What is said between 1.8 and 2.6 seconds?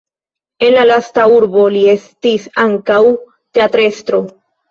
estis